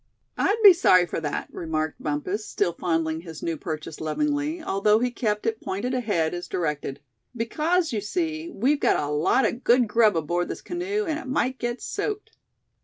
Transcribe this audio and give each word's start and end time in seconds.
"I'd 0.35 0.57
be 0.63 0.73
sorry 0.73 1.05
for 1.05 1.19
that," 1.21 1.47
remarked 1.53 2.01
Bumpus, 2.01 2.43
still 2.43 2.73
fondling 2.73 3.21
his 3.21 3.43
new 3.43 3.55
purchase 3.55 4.01
lovingly, 4.01 4.59
although 4.59 4.97
he 4.97 5.11
kept 5.11 5.45
it 5.45 5.61
pointed 5.61 5.93
ahead, 5.93 6.33
as 6.33 6.47
directed; 6.47 7.01
"because, 7.35 7.93
you 7.93 8.01
see, 8.01 8.49
we've 8.49 8.79
got 8.79 8.97
a 8.99 9.11
lot 9.13 9.45
of 9.45 9.63
good 9.63 9.87
grub 9.87 10.17
aboard 10.17 10.47
this 10.47 10.63
canoe, 10.63 11.05
and 11.05 11.19
it 11.19 11.27
might 11.27 11.59
get 11.59 11.83
soaked." 11.83 12.31